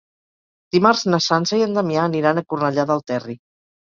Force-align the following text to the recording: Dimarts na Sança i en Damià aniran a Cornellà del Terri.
Dimarts 0.75 1.03
na 1.13 1.19
Sança 1.25 1.59
i 1.59 1.65
en 1.65 1.75
Damià 1.79 2.05
aniran 2.05 2.41
a 2.43 2.45
Cornellà 2.55 2.87
del 2.93 3.05
Terri. 3.13 3.37